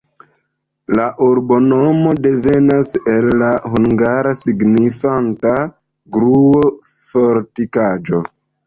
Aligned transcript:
La 0.99 1.03
urbonomo 1.25 2.13
devenas 2.27 2.95
el 3.13 3.29
la 3.43 3.51
hungara 3.75 4.33
signifanta: 4.43 5.55
gruo-fortikaĵo. 6.19 8.27